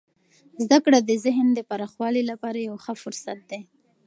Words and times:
زده 0.63 0.77
کړه 0.85 0.99
د 1.03 1.11
ذهن 1.25 1.47
د 1.53 1.59
پراخوالي 1.69 2.23
لپاره 2.31 2.57
یو 2.67 2.75
ښه 2.83 2.93
فرصت 3.03 3.39
دی. 3.51 3.61